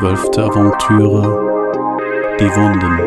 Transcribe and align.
Zwölfte 0.00 0.42
Aventüre 0.42 1.22
Die 2.40 2.48
Wunden. 2.56 2.98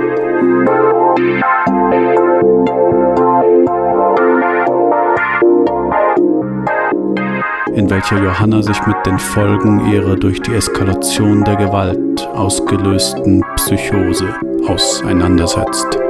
In 7.73 7.89
welcher 7.89 8.21
Johanna 8.21 8.61
sich 8.61 8.79
mit 8.85 9.03
den 9.07 9.17
Folgen 9.17 9.91
ihrer 9.91 10.15
durch 10.17 10.39
die 10.43 10.53
Eskalation 10.53 11.43
der 11.43 11.55
Gewalt 11.55 12.27
ausgelösten 12.27 13.43
Psychose 13.55 14.27
auseinandersetzt. 14.67 16.02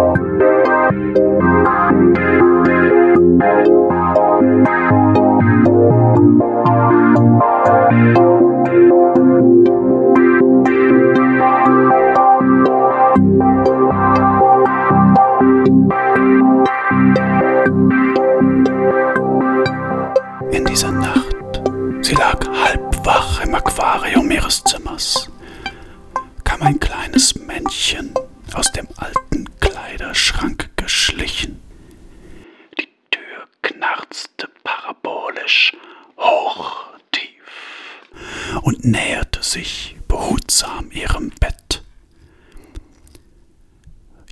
you. 3.67 3.70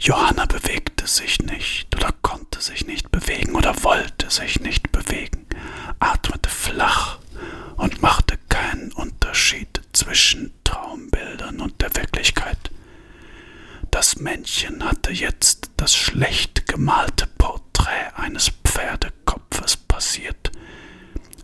Johanna 0.09 0.47
bewegte 0.47 1.05
sich 1.05 1.37
nicht 1.37 1.95
oder 1.95 2.11
konnte 2.23 2.61
sich 2.61 2.87
nicht 2.87 3.11
bewegen 3.11 3.53
oder 3.53 3.83
wollte 3.83 4.31
sich 4.31 4.59
nicht 4.59 4.91
bewegen, 4.91 5.45
atmete 5.99 6.49
flach 6.49 7.19
und 7.75 8.01
machte 8.01 8.39
keinen 8.49 8.91
Unterschied 8.93 9.81
zwischen 9.93 10.51
Traumbildern 10.63 11.61
und 11.61 11.79
der 11.79 11.95
Wirklichkeit. 11.95 12.57
Das 13.91 14.15
Männchen 14.15 14.83
hatte 14.83 15.11
jetzt 15.11 15.69
das 15.77 15.95
schlecht 15.95 16.65
gemalte 16.65 17.27
Porträt 17.37 18.11
eines 18.15 18.49
Pferdekopfes 18.63 19.77
passiert 19.77 20.51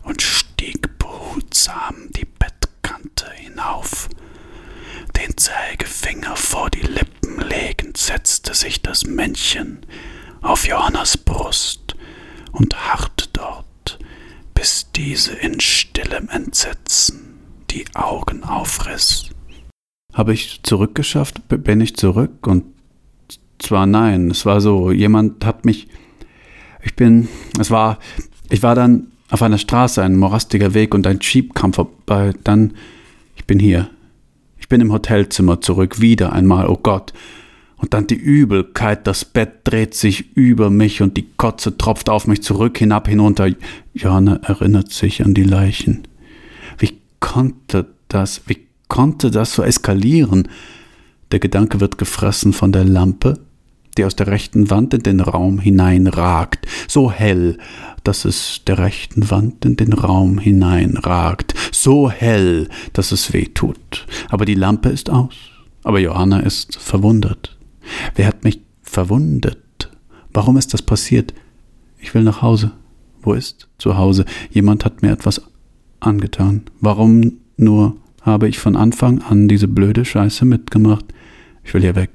und 0.02 0.22
stieg 0.22 0.98
behutsam 0.98 2.08
die 2.16 2.24
Bettkante 2.24 3.30
hinauf. 3.30 4.08
Den 5.16 5.36
Zeigefinger 5.36 6.34
vor 6.34 6.68
die 6.68 6.80
Lippen 6.80 7.40
legend 7.40 7.96
setzte 7.96 8.54
sich 8.54 8.82
das 8.82 9.04
Männchen 9.04 9.84
Johannas 11.06 11.18
Brust 11.18 11.96
und 12.50 12.74
harrte 12.74 13.28
dort, 13.32 13.98
bis 14.54 14.90
diese 14.90 15.34
in 15.34 15.60
stillem 15.60 16.28
Entsetzen 16.28 17.38
die 17.70 17.84
Augen 17.94 18.42
aufriss. 18.42 19.30
Habe 20.12 20.32
ich 20.32 20.60
zurückgeschafft? 20.64 21.42
Bin 21.48 21.80
ich 21.80 21.96
zurück? 21.96 22.44
Und 22.48 22.64
zwar 23.60 23.86
nein, 23.86 24.32
es 24.32 24.46
war 24.46 24.60
so, 24.60 24.90
jemand 24.90 25.44
hat 25.44 25.64
mich. 25.64 25.86
Ich 26.82 26.96
bin. 26.96 27.28
Es 27.60 27.70
war. 27.70 27.98
Ich 28.48 28.64
war 28.64 28.74
dann 28.74 29.12
auf 29.30 29.42
einer 29.42 29.58
Straße, 29.58 30.02
ein 30.02 30.16
morastiger 30.16 30.74
Weg 30.74 30.92
und 30.92 31.06
ein 31.06 31.20
Jeep 31.20 31.54
kam 31.54 31.72
vorbei. 31.72 32.32
Dann. 32.42 32.74
Ich 33.36 33.44
bin 33.44 33.60
hier. 33.60 33.90
Ich 34.58 34.68
bin 34.68 34.80
im 34.80 34.92
Hotelzimmer 34.92 35.60
zurück, 35.60 36.00
wieder 36.00 36.32
einmal, 36.32 36.66
oh 36.66 36.78
Gott. 36.82 37.12
Und 37.76 37.92
dann 37.92 38.06
die 38.06 38.14
Übelkeit, 38.14 39.06
das 39.06 39.24
Bett 39.24 39.60
dreht 39.64 39.94
sich 39.94 40.34
über 40.34 40.70
mich 40.70 41.02
und 41.02 41.16
die 41.16 41.28
Kotze 41.36 41.76
tropft 41.76 42.08
auf 42.08 42.26
mich 42.26 42.42
zurück, 42.42 42.78
hinab, 42.78 43.08
hinunter. 43.08 43.50
Johanna 43.92 44.36
erinnert 44.42 44.92
sich 44.92 45.24
an 45.24 45.34
die 45.34 45.44
Leichen. 45.44 46.08
Wie 46.78 46.98
konnte 47.20 47.86
das, 48.08 48.42
wie 48.46 48.66
konnte 48.88 49.30
das 49.30 49.54
so 49.54 49.62
eskalieren? 49.62 50.48
Der 51.32 51.38
Gedanke 51.38 51.80
wird 51.80 51.98
gefressen 51.98 52.52
von 52.52 52.72
der 52.72 52.84
Lampe, 52.84 53.40
die 53.98 54.04
aus 54.04 54.16
der 54.16 54.28
rechten 54.28 54.70
Wand 54.70 54.94
in 54.94 55.02
den 55.02 55.20
Raum 55.20 55.58
hineinragt, 55.58 56.66
so 56.88 57.10
hell, 57.10 57.58
dass 58.04 58.24
es 58.24 58.62
der 58.66 58.78
rechten 58.78 59.30
Wand 59.30 59.64
in 59.64 59.76
den 59.76 59.92
Raum 59.92 60.38
hineinragt, 60.38 61.54
so 61.72 62.10
hell, 62.10 62.68
dass 62.92 63.12
es 63.12 63.32
weh 63.32 63.46
tut. 63.46 64.06
Aber 64.28 64.44
die 64.44 64.54
Lampe 64.54 64.88
ist 64.90 65.10
aus. 65.10 65.34
Aber 65.82 65.98
Johanna 65.98 66.40
ist 66.40 66.76
verwundert. 66.76 67.55
Wer 68.14 68.26
hat 68.26 68.44
mich 68.44 68.60
verwundet? 68.82 69.90
Warum 70.32 70.56
ist 70.56 70.74
das 70.74 70.82
passiert? 70.82 71.34
Ich 71.98 72.14
will 72.14 72.22
nach 72.22 72.42
Hause. 72.42 72.72
Wo 73.22 73.32
ist 73.32 73.68
zu 73.78 73.96
Hause? 73.96 74.24
Jemand 74.50 74.84
hat 74.84 75.02
mir 75.02 75.12
etwas 75.12 75.42
angetan. 76.00 76.62
Warum 76.80 77.38
nur 77.56 77.96
habe 78.22 78.48
ich 78.48 78.58
von 78.58 78.76
Anfang 78.76 79.22
an 79.22 79.48
diese 79.48 79.68
blöde 79.68 80.04
Scheiße 80.04 80.44
mitgemacht? 80.44 81.06
Ich 81.64 81.74
will 81.74 81.80
hier 81.82 81.96
weg. 81.96 82.10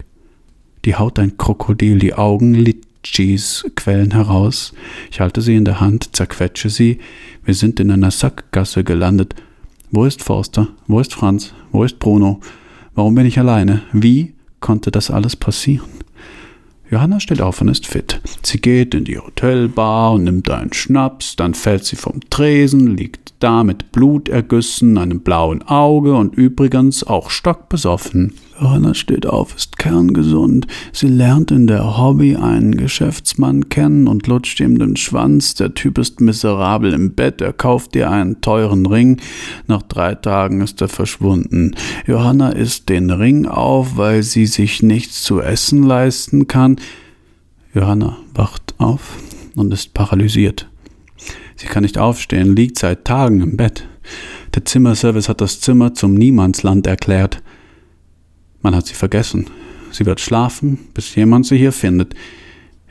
Die 0.85 0.95
Haut 0.95 1.19
ein 1.19 1.37
Krokodil, 1.37 1.99
die 1.99 2.13
Augen 2.13 2.53
Litschis 2.53 3.65
quellen 3.75 4.11
heraus. 4.11 4.73
Ich 5.11 5.19
halte 5.19 5.41
sie 5.41 5.55
in 5.55 5.65
der 5.65 5.79
Hand, 5.79 6.15
zerquetsche 6.15 6.69
sie. 6.69 6.99
Wir 7.43 7.53
sind 7.53 7.79
in 7.79 7.91
einer 7.91 8.11
Sackgasse 8.11 8.83
gelandet. 8.83 9.35
Wo 9.91 10.05
ist 10.05 10.23
Forster? 10.23 10.69
Wo 10.87 10.99
ist 10.99 11.13
Franz? 11.13 11.53
Wo 11.71 11.83
ist 11.83 11.99
Bruno? 11.99 12.39
Warum 12.95 13.15
bin 13.15 13.25
ich 13.25 13.37
alleine? 13.37 13.81
Wie 13.91 14.33
konnte 14.61 14.91
das 14.91 15.11
alles 15.11 15.35
passieren? 15.35 15.89
Johanna 16.89 17.21
steht 17.21 17.41
auf 17.41 17.61
und 17.61 17.69
ist 17.69 17.87
fit. 17.87 18.19
Sie 18.43 18.59
geht 18.59 18.93
in 18.93 19.05
die 19.05 19.17
Hotelbar 19.17 20.11
und 20.11 20.25
nimmt 20.25 20.49
einen 20.49 20.73
Schnaps, 20.73 21.37
dann 21.37 21.53
fällt 21.53 21.85
sie 21.85 21.95
vom 21.95 22.19
Tresen, 22.29 22.97
liegt 22.97 23.33
da 23.39 23.63
mit 23.63 23.93
Blutergüssen, 23.93 24.97
einem 24.97 25.21
blauen 25.21 25.61
Auge 25.63 26.13
und 26.15 26.35
übrigens 26.35 27.05
auch 27.05 27.29
stockbesoffen. 27.29 28.33
Johanna 28.61 28.93
steht 28.93 29.25
auf, 29.25 29.55
ist 29.55 29.79
kerngesund. 29.79 30.67
Sie 30.93 31.07
lernt 31.07 31.49
in 31.49 31.65
der 31.65 31.97
Hobby 31.97 32.35
einen 32.35 32.77
Geschäftsmann 32.77 33.69
kennen 33.69 34.07
und 34.07 34.27
lutscht 34.27 34.59
ihm 34.59 34.77
den 34.77 34.95
Schwanz. 34.97 35.55
Der 35.55 35.73
Typ 35.73 35.97
ist 35.97 36.21
miserabel 36.21 36.93
im 36.93 37.15
Bett, 37.15 37.41
er 37.41 37.53
kauft 37.53 37.95
ihr 37.95 38.11
einen 38.11 38.39
teuren 38.41 38.85
Ring. 38.85 39.19
Nach 39.65 39.81
drei 39.81 40.13
Tagen 40.13 40.61
ist 40.61 40.79
er 40.79 40.89
verschwunden. 40.89 41.75
Johanna 42.05 42.49
isst 42.49 42.89
den 42.89 43.09
Ring 43.09 43.47
auf, 43.47 43.97
weil 43.97 44.21
sie 44.21 44.45
sich 44.45 44.83
nichts 44.83 45.23
zu 45.23 45.41
essen 45.41 45.81
leisten 45.81 46.45
kann. 46.45 46.75
Johanna 47.73 48.17
wacht 48.35 48.75
auf 48.77 49.17
und 49.55 49.73
ist 49.73 49.95
paralysiert. 49.95 50.69
Sie 51.55 51.65
kann 51.65 51.81
nicht 51.81 51.97
aufstehen, 51.97 52.55
liegt 52.55 52.77
seit 52.77 53.05
Tagen 53.05 53.41
im 53.41 53.57
Bett. 53.57 53.87
Der 54.53 54.65
Zimmerservice 54.65 55.29
hat 55.29 55.41
das 55.41 55.61
Zimmer 55.61 55.95
zum 55.95 56.13
Niemandsland 56.13 56.85
erklärt. 56.85 57.41
Man 58.61 58.75
hat 58.75 58.87
sie 58.87 58.93
vergessen. 58.93 59.47
Sie 59.91 60.05
wird 60.05 60.19
schlafen, 60.19 60.77
bis 60.93 61.15
jemand 61.15 61.45
sie 61.45 61.57
hier 61.57 61.71
findet. 61.71 62.13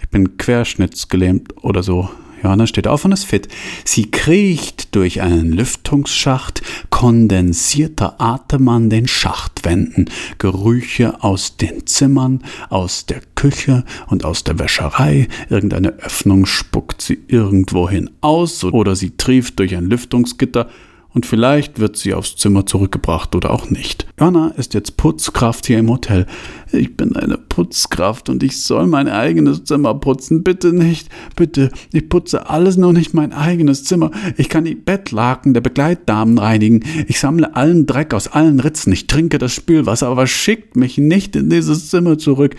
Ich 0.00 0.08
bin 0.08 0.36
querschnittsgelähmt 0.36 1.54
oder 1.62 1.82
so. 1.82 2.10
Johanna 2.42 2.66
steht 2.66 2.88
auf 2.88 3.04
und 3.04 3.12
ist 3.12 3.24
fit. 3.24 3.48
Sie 3.84 4.10
kriecht 4.10 4.94
durch 4.94 5.20
einen 5.20 5.52
Lüftungsschacht, 5.52 6.62
kondensierter 6.88 8.20
Atem 8.20 8.68
an 8.68 8.88
den 8.88 9.06
Schachtwänden, 9.06 10.08
Gerüche 10.38 11.22
aus 11.22 11.56
den 11.58 11.86
Zimmern, 11.86 12.42
aus 12.70 13.06
der 13.06 13.20
Küche 13.34 13.84
und 14.06 14.24
aus 14.24 14.42
der 14.44 14.58
Wäscherei. 14.58 15.28
Irgendeine 15.50 15.90
Öffnung 15.98 16.46
spuckt 16.46 17.02
sie 17.02 17.18
irgendwohin 17.28 18.10
aus 18.20 18.64
oder 18.64 18.96
sie 18.96 19.16
trieft 19.16 19.58
durch 19.58 19.76
ein 19.76 19.86
Lüftungsgitter 19.86 20.68
und 21.12 21.26
vielleicht 21.26 21.80
wird 21.80 21.96
sie 21.96 22.14
aufs 22.14 22.36
Zimmer 22.36 22.66
zurückgebracht 22.66 23.34
oder 23.34 23.50
auch 23.50 23.68
nicht. 23.68 24.06
Johanna 24.18 24.48
ist 24.56 24.74
jetzt 24.74 24.96
Putzkraft 24.96 25.66
hier 25.66 25.78
im 25.78 25.90
Hotel. 25.90 26.26
Ich 26.70 26.96
bin 26.96 27.16
eine 27.16 27.36
Putzkraft 27.36 28.28
und 28.28 28.44
ich 28.44 28.62
soll 28.62 28.86
mein 28.86 29.08
eigenes 29.08 29.64
Zimmer 29.64 29.94
putzen. 29.94 30.44
Bitte 30.44 30.72
nicht, 30.72 31.08
bitte. 31.34 31.72
Ich 31.92 32.08
putze 32.08 32.48
alles 32.48 32.76
nur 32.76 32.92
nicht 32.92 33.12
mein 33.12 33.32
eigenes 33.32 33.82
Zimmer. 33.82 34.12
Ich 34.36 34.48
kann 34.48 34.64
die 34.64 34.76
Bettlaken 34.76 35.52
der 35.52 35.62
Begleitdamen 35.62 36.38
reinigen. 36.38 36.84
Ich 37.08 37.18
sammle 37.18 37.56
allen 37.56 37.86
Dreck 37.86 38.14
aus 38.14 38.28
allen 38.28 38.60
Ritzen. 38.60 38.92
Ich 38.92 39.08
trinke 39.08 39.38
das 39.38 39.52
Spülwasser, 39.52 40.06
aber 40.06 40.28
schickt 40.28 40.76
mich 40.76 40.96
nicht 40.96 41.34
in 41.34 41.50
dieses 41.50 41.90
Zimmer 41.90 42.18
zurück. 42.18 42.54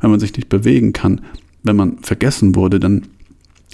Wenn 0.00 0.10
man 0.10 0.20
sich 0.20 0.36
nicht 0.36 0.50
bewegen 0.50 0.92
kann, 0.92 1.22
wenn 1.62 1.76
man 1.76 1.98
vergessen 2.00 2.54
wurde, 2.54 2.80
dann 2.80 3.06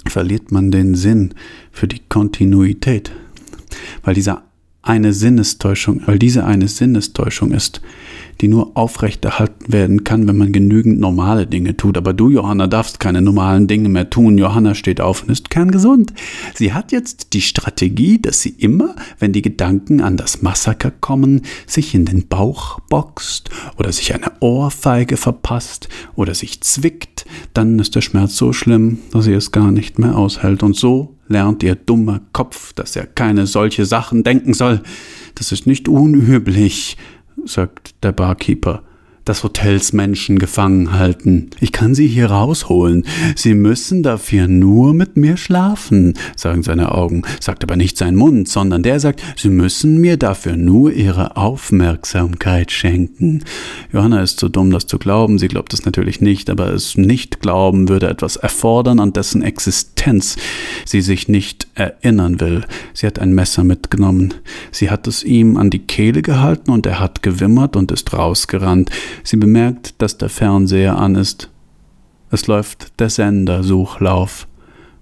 verliert 0.07 0.51
man 0.51 0.71
den 0.71 0.95
Sinn 0.95 1.33
für 1.71 1.87
die 1.87 1.99
Kontinuität 2.07 3.11
weil 4.03 4.13
dieser 4.13 4.43
eine 4.83 5.13
Sinnestäuschung, 5.13 6.01
weil 6.05 6.17
diese 6.17 6.43
eine 6.45 6.67
Sinnestäuschung 6.67 7.51
ist, 7.51 7.81
die 8.41 8.47
nur 8.47 8.75
aufrechterhalten 8.75 9.71
werden 9.71 10.03
kann, 10.03 10.27
wenn 10.27 10.37
man 10.37 10.51
genügend 10.51 10.99
normale 10.99 11.45
Dinge 11.45 11.77
tut. 11.77 11.97
Aber 11.97 12.13
du, 12.13 12.29
Johanna, 12.29 12.65
darfst 12.65 12.99
keine 12.99 13.21
normalen 13.21 13.67
Dinge 13.67 13.89
mehr 13.89 14.09
tun. 14.09 14.39
Johanna 14.39 14.73
steht 14.73 14.99
auf 14.99 15.21
und 15.21 15.29
ist 15.29 15.51
kerngesund. 15.51 16.13
Sie 16.55 16.73
hat 16.73 16.91
jetzt 16.91 17.33
die 17.33 17.41
Strategie, 17.41 18.19
dass 18.19 18.41
sie 18.41 18.55
immer, 18.57 18.95
wenn 19.19 19.33
die 19.33 19.43
Gedanken 19.43 20.01
an 20.01 20.17
das 20.17 20.41
Massaker 20.41 20.89
kommen, 20.89 21.43
sich 21.67 21.93
in 21.93 22.05
den 22.05 22.27
Bauch 22.27 22.79
boxt 22.89 23.51
oder 23.77 23.91
sich 23.91 24.15
eine 24.15 24.31
Ohrfeige 24.39 25.17
verpasst 25.17 25.89
oder 26.15 26.33
sich 26.33 26.61
zwickt, 26.61 27.25
dann 27.53 27.77
ist 27.77 27.93
der 27.93 28.01
Schmerz 28.01 28.35
so 28.35 28.51
schlimm, 28.53 28.97
dass 29.11 29.25
sie 29.25 29.33
es 29.33 29.51
gar 29.51 29.71
nicht 29.71 29.99
mehr 29.99 30.17
aushält. 30.17 30.63
Und 30.63 30.75
so 30.75 31.15
lernt 31.31 31.63
ihr 31.63 31.75
dummer 31.75 32.21
Kopf, 32.33 32.73
dass 32.73 32.95
er 32.95 33.07
keine 33.07 33.47
solche 33.47 33.85
Sachen 33.85 34.23
denken 34.23 34.53
soll. 34.53 34.81
Das 35.35 35.51
ist 35.51 35.65
nicht 35.65 35.87
unüblich, 35.87 36.97
sagt 37.45 37.95
der 38.03 38.11
Barkeeper 38.11 38.83
des 39.27 39.43
Hotels 39.43 39.93
Menschen 39.93 40.39
gefangen 40.39 40.93
halten. 40.93 41.51
Ich 41.59 41.71
kann 41.71 41.93
sie 41.93 42.07
hier 42.07 42.31
rausholen. 42.31 43.05
Sie 43.35 43.53
müssen 43.53 44.03
dafür 44.03 44.47
nur 44.47 44.93
mit 44.93 45.15
mir 45.15 45.37
schlafen, 45.37 46.15
sagen 46.35 46.63
seine 46.63 46.93
Augen, 46.93 47.21
sagt 47.39 47.63
aber 47.63 47.75
nicht 47.75 47.97
sein 47.97 48.15
Mund, 48.15 48.47
sondern 48.47 48.83
der 48.83 48.99
sagt, 48.99 49.21
sie 49.37 49.49
müssen 49.49 50.01
mir 50.01 50.17
dafür 50.17 50.57
nur 50.57 50.91
ihre 50.91 51.37
Aufmerksamkeit 51.37 52.71
schenken. 52.71 53.43
Johanna 53.93 54.21
ist 54.21 54.39
zu 54.39 54.49
dumm, 54.49 54.71
das 54.71 54.87
zu 54.87 54.97
glauben. 54.97 55.37
Sie 55.37 55.47
glaubt 55.47 55.73
es 55.73 55.85
natürlich 55.85 56.19
nicht, 56.21 56.49
aber 56.49 56.73
es 56.73 56.97
nicht 56.97 57.41
glauben 57.41 57.89
würde 57.89 58.09
etwas 58.09 58.37
erfordern, 58.37 58.99
an 58.99 59.13
dessen 59.13 59.43
Existenz 59.43 59.90
sie 60.85 61.01
sich 61.01 61.27
nicht 61.27 61.67
erinnern 61.75 62.39
will. 62.39 62.65
Sie 62.93 63.07
hat 63.07 63.19
ein 63.19 63.33
Messer 63.33 63.63
mitgenommen. 63.63 64.33
Sie 64.71 64.89
hat 64.89 65.07
es 65.07 65.23
ihm 65.23 65.57
an 65.57 65.69
die 65.69 65.79
Kehle 65.79 66.21
gehalten 66.21 66.71
und 66.71 66.85
er 66.85 66.99
hat 66.99 67.21
gewimmert 67.21 67.75
und 67.75 67.91
ist 67.91 68.13
rausgerannt. 68.13 68.89
Sie 69.23 69.37
bemerkt, 69.37 69.95
dass 70.01 70.17
der 70.17 70.29
Fernseher 70.29 70.97
an 70.97 71.15
ist. 71.15 71.49
Es 72.31 72.47
läuft 72.47 72.99
der 72.99 73.09
Sendersuchlauf. 73.09 74.47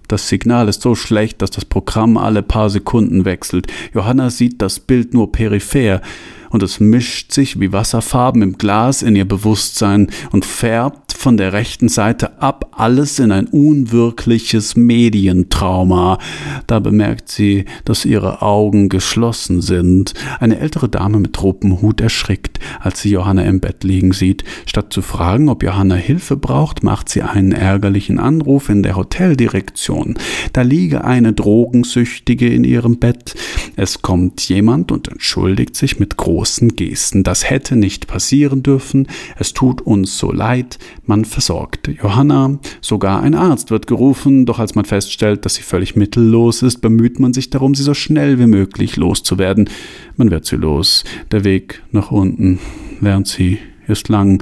Das 0.07 0.27
Signal 0.27 0.67
ist 0.67 0.81
so 0.81 0.95
schlecht, 0.95 1.41
dass 1.41 1.51
das 1.51 1.65
Programm 1.65 2.17
alle 2.17 2.41
paar 2.41 2.71
Sekunden 2.71 3.25
wechselt. 3.25 3.67
Johanna 3.93 4.31
sieht 4.31 4.59
das 4.59 4.79
Bild 4.79 5.13
nur 5.13 5.31
peripher 5.31 6.01
und 6.49 6.63
es 6.63 6.79
mischt 6.79 7.31
sich 7.31 7.59
wie 7.59 7.71
Wasserfarben 7.71 8.41
im 8.41 8.57
Glas 8.57 9.03
in 9.03 9.15
ihr 9.15 9.27
Bewusstsein 9.27 10.07
und 10.31 10.45
färbt 10.45 11.13
von 11.13 11.37
der 11.37 11.53
rechten 11.53 11.89
Seite 11.89 12.41
ab 12.41 12.71
alles 12.71 13.19
in 13.19 13.31
ein 13.31 13.47
unwirkliches 13.47 14.75
Medientrauma. 14.75 16.17
Da 16.65 16.79
bemerkt 16.79 17.29
sie, 17.29 17.65
dass 17.85 18.05
ihre 18.05 18.41
Augen 18.41 18.89
geschlossen 18.89 19.61
sind. 19.61 20.13
Eine 20.39 20.59
ältere 20.59 20.89
Dame 20.89 21.19
mit 21.19 21.33
Tropenhut 21.33 22.01
erschrickt, 22.01 22.59
als 22.79 23.01
sie 23.01 23.11
Johanna 23.11 23.43
im 23.43 23.59
Bett 23.59 23.83
liegen 23.83 24.13
sieht. 24.13 24.43
Statt 24.65 24.93
zu 24.93 25.01
fragen, 25.01 25.49
ob 25.49 25.61
Johanna 25.61 25.95
Hilfe 25.95 26.37
braucht, 26.37 26.83
macht 26.83 27.09
sie 27.09 27.21
einen 27.21 27.51
ärgerlichen 27.51 28.17
Anruf 28.17 28.69
in 28.69 28.81
der 28.81 28.95
Hoteldirektion. 28.95 30.17
Da 30.53 30.61
liege 30.61 31.03
eine 31.03 31.33
Drogensüchtige 31.33 32.47
in 32.47 32.63
ihrem 32.63 32.97
Bett. 32.97 33.35
Es 33.75 34.01
kommt 34.01 34.47
jemand 34.47 34.91
und 34.91 35.09
entschuldigt 35.09 35.75
sich 35.75 35.99
mit 35.99 36.17
großem 36.17 36.38
großen 36.39 36.77
Gesten. 36.77 37.23
Das 37.23 37.49
hätte 37.49 37.75
nicht 37.75 38.07
passieren 38.07 38.63
dürfen. 38.63 39.07
Es 39.37 39.51
tut 39.51 39.81
uns 39.81 40.17
so 40.17 40.31
leid. 40.31 40.79
Man 41.05 41.25
versorgt 41.25 41.89
Johanna. 42.01 42.59
Sogar 42.79 43.21
ein 43.21 43.35
Arzt 43.35 43.71
wird 43.71 43.87
gerufen, 43.87 44.45
doch 44.45 44.57
als 44.57 44.73
man 44.73 44.85
feststellt, 44.85 45.43
dass 45.43 45.55
sie 45.55 45.63
völlig 45.63 45.97
mittellos 45.97 46.61
ist, 46.61 46.77
bemüht 46.77 47.19
man 47.19 47.33
sich 47.33 47.49
darum, 47.49 47.75
sie 47.75 47.83
so 47.83 47.93
schnell 47.93 48.39
wie 48.39 48.47
möglich 48.47 48.95
loszuwerden. 48.95 49.69
Man 50.15 50.31
wird 50.31 50.45
sie 50.45 50.55
los. 50.55 51.03
Der 51.29 51.43
Weg 51.43 51.83
nach 51.91 52.09
unten, 52.09 52.59
lernt 53.01 53.27
sie, 53.27 53.57
ist 53.89 54.07
lang. 54.07 54.41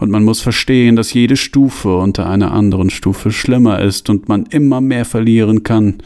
Und 0.00 0.10
man 0.10 0.24
muss 0.24 0.40
verstehen, 0.40 0.96
dass 0.96 1.12
jede 1.12 1.36
Stufe 1.36 1.94
unter 1.94 2.28
einer 2.28 2.52
anderen 2.52 2.88
Stufe 2.88 3.30
schlimmer 3.30 3.80
ist 3.80 4.08
und 4.08 4.28
man 4.30 4.46
immer 4.46 4.80
mehr 4.80 5.04
verlieren 5.04 5.62
kann 5.62 5.98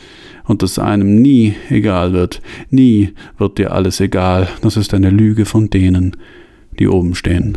und 0.46 0.64
es 0.64 0.80
einem 0.80 1.22
nie 1.22 1.54
egal 1.70 2.12
wird. 2.12 2.42
Nie 2.70 3.12
wird 3.38 3.58
dir 3.58 3.72
alles 3.72 4.00
egal. 4.00 4.48
Das 4.62 4.76
ist 4.76 4.94
eine 4.94 5.10
Lüge 5.10 5.44
von 5.46 5.70
denen, 5.70 6.16
die 6.78 6.88
oben 6.88 7.14
stehen. 7.14 7.56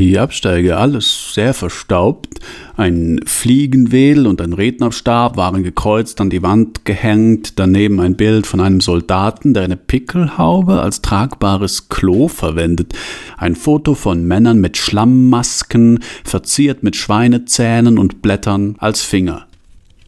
Die 0.00 0.18
Absteige, 0.18 0.78
alles 0.78 1.34
sehr 1.34 1.52
verstaubt. 1.52 2.40
Ein 2.74 3.20
Fliegenwedel 3.26 4.26
und 4.26 4.40
ein 4.40 4.54
Rednerstab 4.54 5.36
waren 5.36 5.62
gekreuzt 5.62 6.22
an 6.22 6.30
die 6.30 6.42
Wand 6.42 6.86
gehängt, 6.86 7.58
daneben 7.58 8.00
ein 8.00 8.16
Bild 8.16 8.46
von 8.46 8.60
einem 8.60 8.80
Soldaten, 8.80 9.52
der 9.52 9.64
eine 9.64 9.76
Pickelhaube 9.76 10.80
als 10.80 11.02
tragbares 11.02 11.90
Klo 11.90 12.28
verwendet. 12.28 12.94
Ein 13.36 13.54
Foto 13.54 13.92
von 13.92 14.24
Männern 14.24 14.58
mit 14.58 14.78
Schlammmasken, 14.78 15.98
verziert 16.24 16.82
mit 16.82 16.96
Schweinezähnen 16.96 17.98
und 17.98 18.22
Blättern 18.22 18.76
als 18.78 19.02
Finger. 19.02 19.49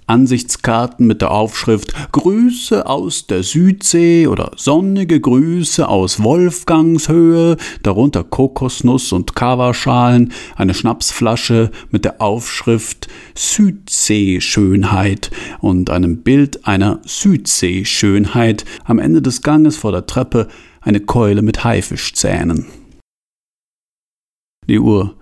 Ansichtskarten 0.07 1.07
mit 1.07 1.23
der 1.23 1.31
Aufschrift 1.31 1.93
Grüße 2.13 2.87
aus 2.87 3.27
der 3.27 3.43
Südsee 3.43 4.27
oder 4.27 4.53
sonnige 4.57 5.21
Grüße 5.21 5.89
aus 5.89 6.23
Wolfgangshöhe, 6.23 7.57
darunter 7.83 8.25
Kokosnuss 8.25 9.13
und 9.13 9.35
Kavaschalen, 9.35 10.33
eine 10.57 10.75
Schnapsflasche 10.75 11.71
mit 11.91 12.05
der 12.05 12.21
Aufschrift 12.21 13.09
Südseeschönheit 13.35 15.31
und 15.61 15.91
einem 15.91 16.23
Bild 16.23 16.67
einer 16.67 17.01
Südseeschönheit, 17.05 18.65
am 18.85 18.99
Ende 18.99 19.23
des 19.23 19.43
Ganges 19.43 19.77
vor 19.77 19.93
der 19.93 20.07
Treppe 20.07 20.49
eine 20.81 21.01
Keule 21.01 21.43
mit 21.43 21.65
Haifischzähnen. 21.65 22.67
Die 24.69 24.79
Uhr. 24.79 25.15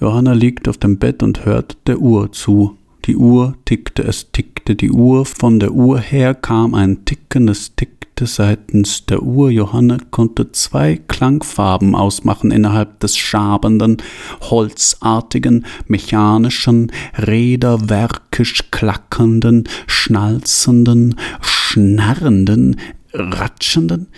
Johanna 0.00 0.32
liegt 0.32 0.66
auf 0.66 0.78
dem 0.78 0.98
Bett 0.98 1.22
und 1.22 1.44
hört 1.44 1.76
der 1.86 1.98
Uhr 1.98 2.32
zu. 2.32 2.78
Die 3.06 3.16
Uhr 3.16 3.56
tickte, 3.64 4.02
es 4.02 4.30
tickte 4.30 4.74
die 4.76 4.90
Uhr, 4.90 5.24
von 5.24 5.58
der 5.58 5.72
Uhr 5.72 5.98
her 5.98 6.34
kam 6.34 6.74
ein 6.74 7.04
Ticken, 7.06 7.48
es 7.48 7.74
tickte 7.74 8.26
seitens 8.26 9.06
der 9.06 9.22
Uhr. 9.22 9.50
Johanna 9.50 9.98
konnte 10.10 10.52
zwei 10.52 10.96
Klangfarben 11.08 11.94
ausmachen 11.94 12.50
innerhalb 12.50 13.00
des 13.00 13.16
schabenden, 13.16 13.96
holzartigen, 14.42 15.64
mechanischen, 15.86 16.92
räderwerkisch 17.16 18.70
klackernden, 18.70 19.64
schnalzenden, 19.86 21.16
schnarrenden, 21.40 22.76
ratschenden, 23.14 24.08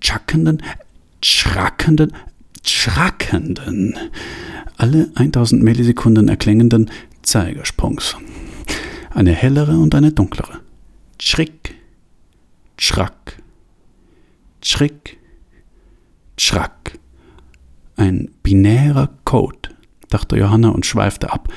tschackenden, 0.00 0.62
schrackenden, 1.22 2.12
schrackenden, 2.62 3.94
alle 4.76 5.08
1000 5.14 5.62
Millisekunden 5.62 6.28
erklingenden 6.28 6.90
Zeigersprungs. 7.26 8.16
Eine 9.10 9.32
hellere 9.32 9.78
und 9.78 9.94
eine 9.94 10.12
dunklere. 10.12 10.60
Schrick, 11.20 11.74
schrack, 12.78 13.42
schrick, 14.62 15.18
schrack. 16.38 16.98
Ein 17.96 18.30
binärer 18.42 19.10
Code, 19.24 19.70
dachte 20.08 20.36
Johanna 20.36 20.68
und 20.68 20.86
schweifte 20.86 21.32
ab, 21.32 21.52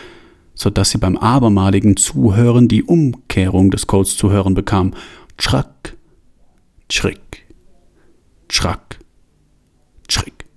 so 0.55 0.69
dass 0.69 0.91
sie 0.91 0.97
beim 0.97 1.17
abermaligen 1.17 1.97
Zuhören 1.97 2.67
die 2.67 2.83
Umkehrung 2.83 3.71
des 3.71 3.87
Codes 3.87 4.17
zu 4.17 4.31
hören 4.31 4.55
bekam. 4.55 4.93
Schrack, 5.37 5.97
schrick, 6.89 7.45
schrack, 8.49 8.99
schräg. 10.09 10.48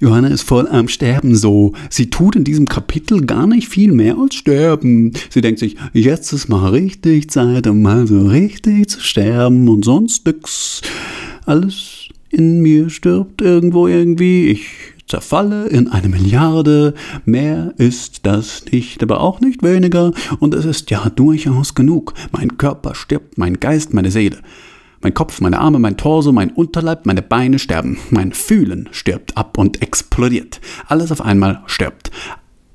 Johanna 0.00 0.28
ist 0.28 0.42
voll 0.42 0.68
am 0.68 0.88
Sterben 0.88 1.34
so. 1.34 1.72
Sie 1.90 2.10
tut 2.10 2.36
in 2.36 2.44
diesem 2.44 2.68
Kapitel 2.68 3.24
gar 3.24 3.46
nicht 3.46 3.68
viel 3.68 3.92
mehr 3.92 4.16
als 4.18 4.34
sterben. 4.34 5.12
Sie 5.30 5.40
denkt 5.40 5.60
sich, 5.60 5.76
jetzt 5.92 6.32
ist 6.32 6.48
mal 6.48 6.70
richtig 6.70 7.30
Zeit, 7.30 7.66
um 7.66 7.82
mal 7.82 8.06
so 8.06 8.26
richtig 8.26 8.88
zu 8.88 9.00
sterben 9.00 9.68
und 9.68 9.84
sonst 9.84 10.26
nix. 10.26 10.82
Alles 11.46 12.08
in 12.30 12.60
mir 12.60 12.90
stirbt 12.90 13.42
irgendwo 13.42 13.86
irgendwie. 13.86 14.48
Ich 14.48 14.66
zerfalle 15.06 15.66
in 15.66 15.88
eine 15.88 16.08
Milliarde. 16.08 16.94
Mehr 17.24 17.74
ist 17.76 18.24
das 18.24 18.64
nicht, 18.72 19.02
aber 19.02 19.20
auch 19.20 19.40
nicht 19.40 19.62
weniger. 19.62 20.12
Und 20.40 20.54
es 20.54 20.64
ist 20.64 20.90
ja 20.90 21.10
durchaus 21.10 21.74
genug. 21.74 22.14
Mein 22.32 22.56
Körper 22.56 22.94
stirbt, 22.94 23.36
mein 23.36 23.60
Geist, 23.60 23.92
meine 23.92 24.10
Seele. 24.10 24.38
Mein 25.02 25.14
Kopf, 25.14 25.40
meine 25.40 25.58
Arme, 25.58 25.80
mein 25.80 25.96
Torso, 25.96 26.30
mein 26.30 26.52
Unterleib, 26.52 27.06
meine 27.06 27.22
Beine 27.22 27.58
sterben. 27.58 27.98
Mein 28.10 28.32
Fühlen 28.32 28.88
stirbt 28.92 29.36
ab 29.36 29.58
und 29.58 29.82
explodiert. 29.82 30.60
Alles 30.86 31.10
auf 31.10 31.20
einmal 31.20 31.62
stirbt. 31.66 32.12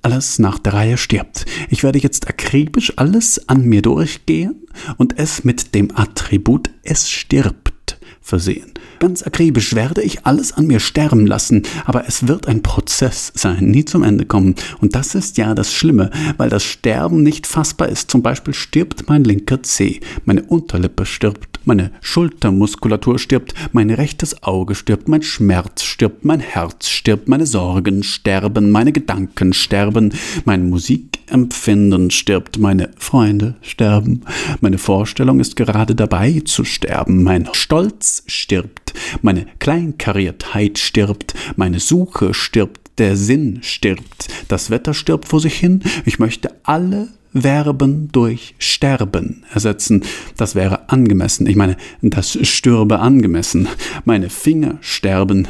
Alles 0.02 0.38
nach 0.38 0.60
der 0.60 0.74
Reihe 0.74 0.98
stirbt. 0.98 1.46
Ich 1.70 1.84
werde 1.84 2.00
jetzt 2.00 2.28
akribisch 2.28 2.92
alles 2.98 3.48
an 3.48 3.64
mir 3.64 3.82
durchgehen 3.82 4.68
und 4.98 5.18
es 5.18 5.46
mit 5.46 5.74
dem 5.74 5.96
Attribut 5.98 6.70
es 6.84 7.10
stirbt 7.10 7.98
versehen. 8.22 8.74
Ganz 9.00 9.24
akribisch 9.24 9.74
werde 9.74 10.02
ich 10.02 10.26
alles 10.26 10.52
an 10.52 10.68
mir 10.68 10.82
sterben 10.82 11.26
lassen, 11.26 11.64
aber 11.86 12.08
es 12.08 12.28
wird 12.28 12.48
ein 12.48 12.62
Prozess 12.62 13.32
sein, 13.36 13.66
nie 13.72 13.86
zum 13.86 14.04
Ende 14.04 14.26
kommen. 14.26 14.56
Und 14.82 14.96
das 14.96 15.16
ist 15.16 15.38
ja 15.38 15.56
das 15.56 15.74
Schlimme, 15.74 16.10
weil 16.36 16.50
das 16.50 16.64
Sterben 16.64 17.24
nicht 17.24 17.48
fassbar 17.48 17.88
ist. 17.88 18.12
Zum 18.12 18.22
Beispiel 18.22 18.54
stirbt 18.54 19.08
mein 19.08 19.24
linker 19.24 19.64
Zeh, 19.64 20.02
meine 20.26 20.44
Unterlippe 20.44 21.06
stirbt, 21.06 21.57
meine 21.68 21.92
Schultermuskulatur 22.02 23.20
stirbt, 23.20 23.54
mein 23.74 23.90
rechtes 23.90 24.42
Auge 24.42 24.74
stirbt, 24.74 25.08
mein 25.08 25.22
Schmerz 25.22 25.84
stirbt, 25.84 26.26
mein 26.26 26.40
Herz 26.40 26.88
stirbt, 26.90 27.28
meine 27.28 27.46
Sorgen 27.46 28.04
sterben, 28.04 28.72
meine 28.72 28.94
Gedanken 28.94 29.54
sterben, 29.54 30.14
mein 30.46 30.70
Musikempfinden 30.70 32.10
stirbt, 32.10 32.58
meine 32.58 32.92
Freunde 32.98 33.56
sterben, 33.62 34.22
meine 34.62 34.78
Vorstellung 34.78 35.40
ist 35.40 35.56
gerade 35.56 35.94
dabei 35.94 36.42
zu 36.46 36.64
sterben, 36.64 37.24
mein 37.24 37.50
Stolz 37.52 38.24
stirbt, 38.28 38.94
meine 39.22 39.46
Kleinkariertheit 39.60 40.78
stirbt, 40.78 41.34
meine 41.56 41.80
Suche 41.80 42.34
stirbt, 42.34 42.80
der 42.98 43.16
Sinn 43.16 43.60
stirbt, 43.62 44.28
das 44.48 44.70
Wetter 44.70 44.94
stirbt 44.94 45.28
vor 45.28 45.40
sich 45.40 45.56
hin, 45.56 45.84
ich 46.06 46.18
möchte 46.18 46.56
alle 46.64 47.10
Verben 47.42 48.10
durch 48.12 48.56
Sterben 48.60 49.44
ersetzen. 49.54 50.04
Das 50.38 50.56
wäre 50.56 50.90
angemessen. 50.90 51.48
Ich 51.48 51.56
meine, 51.56 51.78
das 52.02 52.38
stürbe 52.48 53.00
angemessen. 53.00 53.68
Meine 54.06 54.30
Finger 54.30 54.78
sterben. 54.82 55.48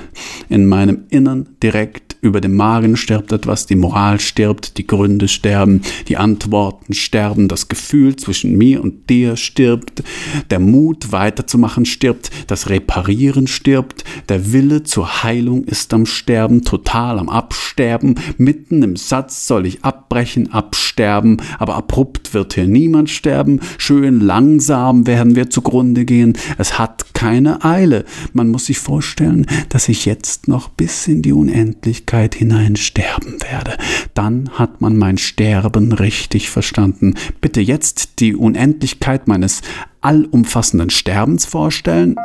In 0.49 0.65
meinem 0.65 1.03
Innern 1.09 1.49
direkt 1.61 2.06
über 2.21 2.41
dem 2.41 2.55
Magen 2.55 2.97
stirbt 2.97 3.31
etwas, 3.31 3.65
die 3.65 3.75
Moral 3.75 4.19
stirbt, 4.19 4.77
die 4.77 4.87
Gründe 4.87 5.27
sterben, 5.27 5.81
die 6.07 6.17
Antworten 6.17 6.93
sterben, 6.93 7.47
das 7.47 7.67
Gefühl 7.67 8.15
zwischen 8.15 8.57
mir 8.57 8.81
und 8.81 9.09
dir 9.09 9.37
stirbt, 9.37 10.03
der 10.49 10.59
Mut 10.59 11.11
weiterzumachen 11.11 11.85
stirbt, 11.85 12.31
das 12.47 12.69
Reparieren 12.69 13.47
stirbt, 13.47 14.03
der 14.29 14.51
Wille 14.51 14.83
zur 14.83 15.23
Heilung 15.23 15.63
ist 15.65 15.93
am 15.93 16.05
Sterben, 16.05 16.63
total 16.63 17.19
am 17.19 17.29
Absterben, 17.29 18.15
mitten 18.37 18.83
im 18.83 18.95
Satz 18.95 19.47
soll 19.47 19.65
ich 19.65 19.83
abbrechen, 19.83 20.51
absterben, 20.51 21.37
aber 21.59 21.75
abrupt 21.75 22.33
wird 22.33 22.55
hier 22.55 22.67
niemand 22.67 23.09
sterben, 23.09 23.59
schön 23.77 24.19
langsam 24.19 25.05
werden 25.05 25.35
wir 25.35 25.49
zugrunde 25.49 26.05
gehen, 26.05 26.33
es 26.57 26.79
hat 26.79 27.13
keine 27.13 27.63
Eile, 27.63 28.05
man 28.33 28.49
muss 28.49 28.65
sich 28.65 28.79
vorstellen, 28.79 29.45
dass 29.69 29.89
ich 29.89 30.05
jetzt 30.05 30.47
noch 30.47 30.69
bis 30.69 31.07
in 31.07 31.21
die 31.21 31.33
Unendlichkeit 31.33 32.06
hinein 32.35 32.75
sterben 32.75 33.37
werde. 33.41 33.77
Dann 34.13 34.49
hat 34.53 34.81
man 34.81 34.97
mein 34.97 35.17
Sterben 35.17 35.91
richtig 35.91 36.49
verstanden. 36.49 37.13
Bitte 37.41 37.61
jetzt 37.61 38.19
die 38.19 38.35
Unendlichkeit 38.35 39.27
meines 39.27 39.61
allumfassenden 40.01 40.89
Sterbens 40.89 41.45
vorstellen. 41.45 42.15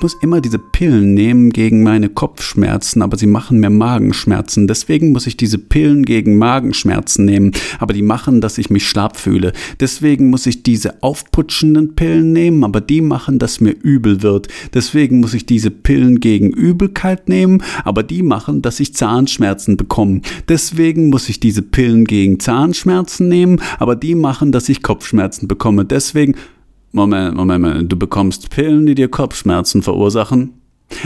Ich 0.00 0.02
muss 0.02 0.22
immer 0.22 0.40
diese 0.40 0.58
Pillen 0.58 1.12
nehmen 1.12 1.50
gegen 1.50 1.82
meine 1.82 2.08
Kopfschmerzen, 2.08 3.02
aber 3.02 3.18
sie 3.18 3.26
machen 3.26 3.60
mir 3.60 3.68
Magenschmerzen. 3.68 4.66
Deswegen 4.66 5.12
muss 5.12 5.26
ich 5.26 5.36
diese 5.36 5.58
Pillen 5.58 6.06
gegen 6.06 6.38
Magenschmerzen 6.38 7.26
nehmen, 7.26 7.52
aber 7.78 7.92
die 7.92 8.00
machen, 8.00 8.40
dass 8.40 8.56
ich 8.56 8.70
mich 8.70 8.88
schlapp 8.88 9.18
fühle. 9.18 9.52
Deswegen 9.78 10.30
muss 10.30 10.46
ich 10.46 10.62
diese 10.62 11.02
aufputschenden 11.02 11.96
Pillen 11.96 12.32
nehmen, 12.32 12.64
aber 12.64 12.80
die 12.80 13.02
machen, 13.02 13.38
dass 13.38 13.60
mir 13.60 13.72
übel 13.72 14.22
wird. 14.22 14.48
Deswegen 14.72 15.20
muss 15.20 15.34
ich 15.34 15.44
diese 15.44 15.70
Pillen 15.70 16.18
gegen 16.18 16.48
Übelkeit 16.48 17.28
nehmen, 17.28 17.62
aber 17.84 18.02
die 18.02 18.22
machen, 18.22 18.62
dass 18.62 18.80
ich 18.80 18.94
Zahnschmerzen 18.94 19.76
bekomme. 19.76 20.22
Deswegen 20.48 21.10
muss 21.10 21.28
ich 21.28 21.40
diese 21.40 21.60
Pillen 21.60 22.06
gegen 22.06 22.40
Zahnschmerzen 22.40 23.28
nehmen, 23.28 23.60
aber 23.78 23.96
die 23.96 24.14
machen, 24.14 24.50
dass 24.50 24.70
ich 24.70 24.82
Kopfschmerzen 24.82 25.46
bekomme. 25.46 25.84
Deswegen 25.84 26.36
Moment, 26.92 27.36
Moment, 27.36 27.62
Moment, 27.62 27.92
du 27.92 27.96
bekommst 27.96 28.50
Pillen, 28.50 28.86
die 28.86 28.94
dir 28.94 29.08
Kopfschmerzen 29.08 29.82
verursachen? 29.82 30.54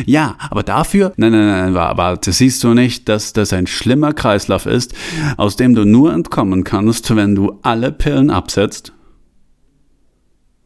Ja, 0.06 0.36
aber 0.50 0.62
dafür, 0.62 1.12
nein, 1.16 1.32
nein, 1.32 1.46
nein, 1.46 1.74
warte, 1.74 2.32
siehst 2.32 2.64
du 2.64 2.72
nicht, 2.72 3.08
dass 3.08 3.34
das 3.34 3.52
ein 3.52 3.66
schlimmer 3.66 4.14
Kreislauf 4.14 4.64
ist, 4.64 4.94
aus 5.36 5.56
dem 5.56 5.74
du 5.74 5.84
nur 5.84 6.12
entkommen 6.12 6.64
kannst, 6.64 7.14
wenn 7.14 7.34
du 7.34 7.58
alle 7.62 7.92
Pillen 7.92 8.30
absetzt? 8.30 8.92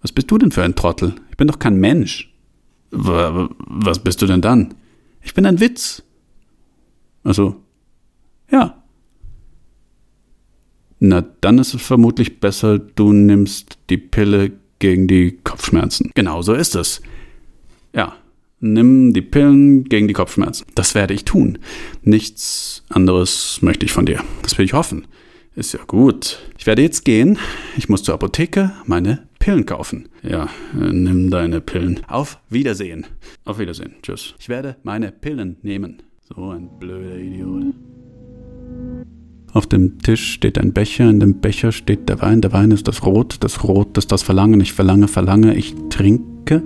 Was 0.02 0.12
bist 0.12 0.30
du 0.30 0.38
denn 0.38 0.52
für 0.52 0.62
ein 0.62 0.76
Trottel? 0.76 1.14
Ich 1.30 1.36
bin 1.36 1.48
doch 1.48 1.58
kein 1.58 1.76
Mensch. 1.76 2.32
Was 2.90 3.98
bist 3.98 4.22
du 4.22 4.26
denn 4.26 4.40
dann? 4.40 4.74
Ich 5.20 5.34
bin 5.34 5.44
ein 5.44 5.58
Witz. 5.58 6.04
Also, 7.24 7.56
ja. 8.50 8.82
Na, 11.00 11.24
dann 11.40 11.58
ist 11.58 11.74
es 11.74 11.82
vermutlich 11.82 12.38
besser, 12.40 12.78
du 12.78 13.12
nimmst 13.12 13.78
die 13.90 13.98
Pille 13.98 14.52
gegen 14.78 15.06
die 15.06 15.38
Kopfschmerzen. 15.44 16.10
Genau 16.14 16.42
so 16.42 16.54
ist 16.54 16.74
es. 16.74 17.00
Ja, 17.94 18.16
nimm 18.60 19.12
die 19.12 19.22
Pillen 19.22 19.84
gegen 19.84 20.08
die 20.08 20.14
Kopfschmerzen. 20.14 20.66
Das 20.74 20.94
werde 20.94 21.14
ich 21.14 21.24
tun. 21.24 21.58
Nichts 22.02 22.84
anderes 22.88 23.60
möchte 23.62 23.84
ich 23.86 23.92
von 23.92 24.06
dir. 24.06 24.22
Das 24.42 24.56
will 24.58 24.64
ich 24.64 24.72
hoffen. 24.72 25.06
Ist 25.54 25.72
ja 25.72 25.80
gut. 25.86 26.38
Ich 26.56 26.66
werde 26.66 26.82
jetzt 26.82 27.04
gehen. 27.04 27.38
Ich 27.76 27.88
muss 27.88 28.04
zur 28.04 28.14
Apotheke 28.14 28.72
meine 28.86 29.26
Pillen 29.40 29.66
kaufen. 29.66 30.08
Ja, 30.22 30.48
nimm 30.72 31.30
deine 31.30 31.60
Pillen. 31.60 32.00
Auf 32.06 32.38
Wiedersehen. 32.48 33.06
Auf 33.44 33.58
Wiedersehen. 33.58 33.94
Tschüss. 34.02 34.34
Ich 34.38 34.48
werde 34.48 34.76
meine 34.84 35.10
Pillen 35.10 35.56
nehmen. 35.62 36.02
So 36.28 36.50
ein 36.50 36.68
blöder 36.78 37.16
Idiot. 37.16 37.74
Auf 39.54 39.66
dem 39.66 39.98
Tisch 39.98 40.34
steht 40.34 40.58
ein 40.58 40.72
Becher, 40.74 41.08
in 41.08 41.20
dem 41.20 41.40
Becher 41.40 41.72
steht 41.72 42.08
der 42.08 42.20
Wein, 42.20 42.42
der 42.42 42.52
Wein 42.52 42.70
ist 42.70 42.86
das 42.86 43.04
Rot, 43.04 43.36
das 43.40 43.64
Rot 43.64 43.96
ist 43.96 44.12
das 44.12 44.22
Verlangen, 44.22 44.60
ich 44.60 44.74
verlange, 44.74 45.08
verlange, 45.08 45.54
ich 45.54 45.74
trinke, 45.88 46.62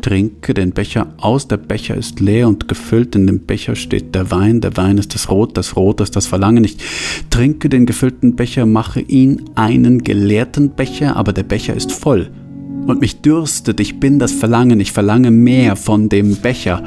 trinke 0.00 0.54
den 0.54 0.72
Becher. 0.72 1.12
Aus, 1.18 1.48
der 1.48 1.58
Becher 1.58 1.96
ist 1.96 2.18
leer 2.20 2.48
und 2.48 2.66
gefüllt, 2.66 3.14
in 3.14 3.26
dem 3.26 3.40
Becher 3.40 3.76
steht 3.76 4.14
der 4.14 4.30
Wein, 4.30 4.62
der 4.62 4.74
Wein 4.78 4.96
ist 4.96 5.14
das 5.14 5.28
Rot, 5.28 5.56
das 5.58 5.76
Rot 5.76 6.00
ist 6.00 6.16
das 6.16 6.26
Verlangen, 6.26 6.64
ich 6.64 6.78
trinke 7.28 7.68
den 7.68 7.84
gefüllten 7.84 8.36
Becher, 8.36 8.64
mache 8.64 9.00
ihn 9.00 9.42
einen 9.54 10.02
geleerten 10.02 10.70
Becher, 10.70 11.14
aber 11.14 11.34
der 11.34 11.42
Becher 11.42 11.74
ist 11.74 11.92
voll. 11.92 12.30
Und 12.86 13.02
mich 13.02 13.20
dürstet, 13.20 13.80
ich 13.80 14.00
bin 14.00 14.18
das 14.18 14.32
Verlangen, 14.32 14.80
ich 14.80 14.92
verlange 14.92 15.30
mehr 15.30 15.76
von 15.76 16.08
dem 16.08 16.36
Becher. 16.36 16.82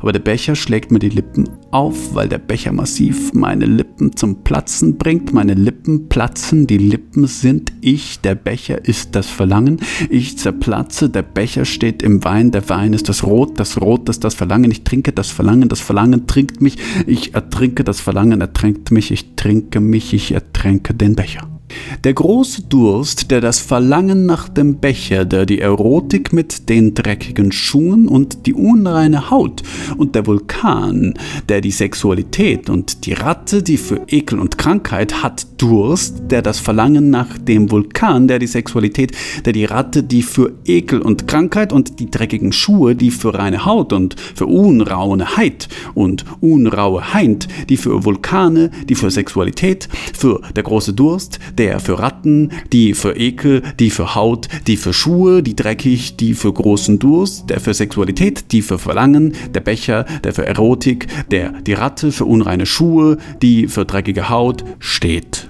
Aber 0.00 0.12
der 0.12 0.20
Becher 0.20 0.54
schlägt 0.54 0.90
mir 0.90 0.98
die 0.98 1.08
Lippen 1.08 1.48
auf, 1.70 2.14
weil 2.14 2.28
der 2.28 2.38
Becher 2.38 2.72
massiv 2.72 3.32
meine 3.32 3.66
Lippen 3.66 4.16
zum 4.16 4.42
Platzen 4.42 4.98
bringt. 4.98 5.32
Meine 5.32 5.54
Lippen 5.54 6.08
platzen, 6.08 6.66
die 6.66 6.78
Lippen 6.78 7.26
sind 7.26 7.72
ich, 7.80 8.20
der 8.20 8.34
Becher 8.34 8.84
ist 8.84 9.14
das 9.14 9.26
Verlangen. 9.26 9.80
Ich 10.10 10.38
zerplatze, 10.38 11.08
der 11.08 11.22
Becher 11.22 11.64
steht 11.64 12.02
im 12.02 12.24
Wein, 12.24 12.50
der 12.50 12.68
Wein 12.68 12.92
ist 12.92 13.08
das 13.08 13.24
Rot, 13.24 13.58
das 13.58 13.80
Rot 13.80 14.08
ist 14.08 14.24
das 14.24 14.34
Verlangen. 14.34 14.70
Ich 14.70 14.84
trinke 14.84 15.12
das 15.12 15.30
Verlangen, 15.30 15.68
das 15.68 15.80
Verlangen 15.80 16.26
trinkt 16.26 16.60
mich. 16.60 16.78
Ich 17.06 17.34
ertrinke 17.34 17.84
das 17.84 18.00
Verlangen, 18.00 18.40
ertränkt 18.40 18.90
mich. 18.90 19.10
Ich 19.10 19.36
trinke 19.36 19.80
mich, 19.80 20.12
ich 20.12 20.32
ertränke 20.32 20.94
den 20.94 21.14
Becher. 21.16 21.55
Der 22.04 22.14
große 22.14 22.62
Durst, 22.62 23.30
der 23.30 23.40
das 23.40 23.58
Verlangen 23.58 24.26
nach 24.26 24.48
dem 24.48 24.76
Becher, 24.76 25.24
der 25.24 25.46
die 25.46 25.60
Erotik 25.60 26.32
mit 26.32 26.68
den 26.68 26.94
dreckigen 26.94 27.52
Schuhen 27.52 28.06
und 28.08 28.46
die 28.46 28.54
unreine 28.54 29.30
Haut 29.30 29.62
und 29.96 30.14
der 30.14 30.26
Vulkan, 30.26 31.14
der 31.48 31.60
die 31.60 31.70
Sexualität 31.70 32.70
und 32.70 33.06
die 33.06 33.12
Ratte, 33.12 33.62
die 33.62 33.76
für 33.76 34.02
Ekel 34.08 34.38
und 34.38 34.58
Krankheit 34.58 35.22
hat 35.22 35.46
Durst, 35.58 36.22
der 36.30 36.42
das 36.42 36.60
Verlangen 36.60 37.10
nach 37.10 37.38
dem 37.38 37.70
Vulkan, 37.70 38.28
der 38.28 38.38
die 38.38 38.46
Sexualität, 38.46 39.12
der 39.44 39.52
die 39.52 39.64
Ratte, 39.64 40.02
die 40.02 40.22
für 40.22 40.52
Ekel 40.64 41.00
und 41.00 41.26
Krankheit 41.26 41.72
und 41.72 41.98
die 41.98 42.10
dreckigen 42.10 42.52
Schuhe, 42.52 42.94
die 42.94 43.10
für 43.10 43.34
reine 43.34 43.64
Haut 43.64 43.92
und 43.92 44.16
für 44.34 44.46
Unrauheit 44.46 45.68
und 45.94 46.24
unraue 46.40 47.14
Heint, 47.14 47.48
die 47.68 47.76
für 47.76 48.04
Vulkane, 48.04 48.70
die 48.88 48.94
für 48.94 49.10
Sexualität, 49.10 49.88
für 50.14 50.40
der 50.54 50.62
große 50.62 50.92
Durst, 50.92 51.38
der 51.58 51.80
für 51.80 51.98
Ratten, 51.98 52.50
die 52.72 52.94
für 52.94 53.16
Ekel, 53.16 53.62
die 53.78 53.90
für 53.90 54.14
Haut, 54.14 54.48
die 54.66 54.76
für 54.76 54.92
Schuhe, 54.92 55.42
die 55.42 55.56
dreckig, 55.56 56.16
die 56.16 56.34
für 56.34 56.52
großen 56.52 56.98
Durst, 56.98 57.50
der 57.50 57.60
für 57.60 57.74
Sexualität, 57.74 58.52
die 58.52 58.62
für 58.62 58.78
Verlangen, 58.78 59.34
der 59.54 59.60
Becher, 59.60 60.04
der 60.24 60.34
für 60.34 60.46
Erotik, 60.46 61.06
der 61.30 61.52
die 61.62 61.74
Ratte 61.74 62.12
für 62.12 62.24
unreine 62.24 62.66
Schuhe, 62.66 63.18
die 63.42 63.68
für 63.68 63.84
dreckige 63.84 64.28
Haut 64.28 64.64
steht. 64.78 65.48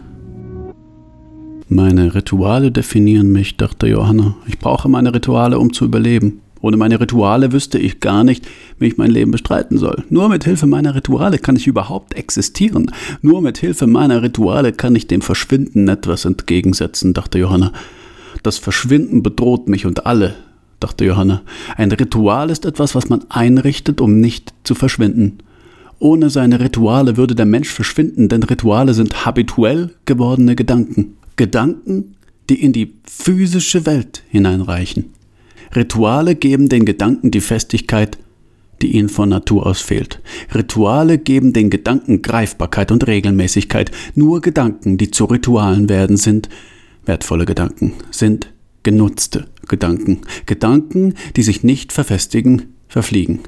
Meine 1.68 2.14
Rituale 2.14 2.70
definieren 2.70 3.32
mich, 3.32 3.56
dachte 3.56 3.88
Johanna. 3.88 4.36
Ich 4.46 4.60
brauche 4.60 4.88
meine 4.88 5.12
Rituale, 5.12 5.58
um 5.58 5.72
zu 5.72 5.84
überleben. 5.84 6.40
Ohne 6.66 6.78
meine 6.78 6.99
Rituale 6.99 7.52
wüsste 7.52 7.78
ich 7.78 8.00
gar 8.00 8.25
nicht, 8.25 8.44
wie 8.80 8.88
ich 8.88 8.96
mein 8.96 9.12
Leben 9.12 9.30
bestreiten 9.30 9.78
soll. 9.78 10.02
Nur 10.11 10.28
mit 10.28 10.42
Hilfe 10.42 10.66
meiner 10.66 10.96
Rituale 10.96 11.38
kann 11.38 11.54
ich 11.54 11.68
überhaupt 11.68 12.14
existieren. 12.14 12.90
Nur 13.23 13.40
mit 13.40 13.58
Hilfe 13.58 13.87
meiner 13.87 14.20
Rituale 14.20 14.73
kann 14.73 14.96
ich 14.96 15.06
dem 15.06 15.20
Verschwinden 15.20 15.87
etwas 15.87 16.25
entgegensetzen, 16.25 17.14
dachte 17.14 17.38
Johanna. 17.38 17.73
Das 18.42 18.58
Verschwinden 18.58 19.23
bedroht 19.23 19.68
mich 19.68 19.87
und 19.87 20.06
alle, 20.06 20.35
dachte 20.80 21.04
Johanna. 21.04 21.42
Ein 21.76 21.92
Ritual 21.92 22.50
ist 22.50 22.64
etwas, 22.64 22.96
was 22.96 23.08
man 23.08 23.23
einrichtet, 23.28 24.00
um 24.00 24.18
nicht 24.18 24.52
zu 24.64 24.75
verschwinden. 24.75 25.38
Ohne 26.00 26.30
seine 26.30 26.58
Rituale 26.58 27.16
würde 27.16 27.37
der 27.37 27.46
Mensch 27.46 27.68
verschwinden, 27.68 28.28
denn 28.28 28.42
Rituale 28.42 28.92
sind 28.92 29.25
habituell 29.25 29.90
gewordene 30.04 30.56
Gedanken. 30.56 31.16
Gedanken, 31.37 32.16
die 32.50 32.61
in 32.61 32.73
die 32.73 32.94
physische 33.04 33.87
Welt 33.87 34.25
hineinreichen. 34.30 35.15
Rituale 35.76 36.35
geben 36.35 36.68
den 36.68 36.87
Gedanken 36.87 37.30
die 37.30 37.40
Festigkeit, 37.40 38.18
die 38.83 38.97
ihnen 38.97 39.09
von 39.09 39.28
Natur 39.28 39.66
aus 39.66 39.80
fehlt. 39.80 40.21
Rituale 40.54 41.18
geben 41.18 41.52
den 41.52 41.71
Gedanken 41.71 42.23
Greifbarkeit 42.23 42.90
und 42.90 43.06
Regelmäßigkeit. 43.06 43.90
Nur 44.14 44.40
Gedanken, 44.40 44.97
die 44.99 45.11
zu 45.11 45.26
Ritualen 45.26 45.88
werden, 45.88 46.16
sind 46.16 46.49
wertvolle 47.04 47.45
Gedanken, 47.45 47.95
sind 48.11 48.52
genutzte 48.83 49.47
Gedanken. 49.68 50.23
Gedanken, 50.47 51.14
die 51.37 51.42
sich 51.42 51.62
nicht 51.62 51.92
verfestigen, 51.92 52.75
verfliegen. 52.97 53.41